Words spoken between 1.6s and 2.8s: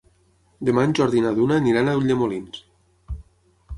aniran a Ulldemolins.